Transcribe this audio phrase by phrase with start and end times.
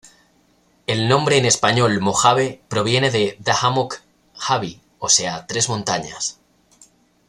[0.87, 6.39] El nombre en español "mojave" proviene de "d'hamok-habi" o sea 'tres montañas'.